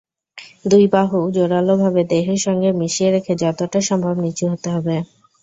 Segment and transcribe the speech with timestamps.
[0.65, 4.95] দুই বাহু জোরালোভাবে দেহের সঙ্গে মিশিয়ে রেখে যতটা সম্ভব নিচু হতে হবে।